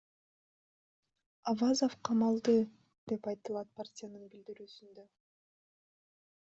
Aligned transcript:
Авазов 1.51 1.93
камалды,— 2.09 2.57
деп 3.11 3.29
айтылат 3.33 3.69
партиянын 3.81 4.27
билдирүүсүндө. 4.35 5.09